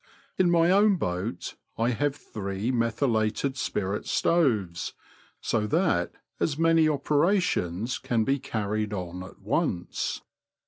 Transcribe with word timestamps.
In 0.35 0.49
my 0.49 0.71
own 0.71 0.95
boat 0.95 1.57
I 1.77 1.89
have 1.91 2.15
three 2.15 2.71
methylated 2.71 3.55
spirit 3.55 4.07
stoves, 4.07 4.93
so 5.41 5.67
that 5.67 6.13
as 6.39 6.57
many 6.57 6.89
operations 6.89 7.99
can 7.99 8.23
be 8.23 8.39
carried 8.39 8.93
on 8.93 9.21
at 9.21 9.39
once. 9.43 10.21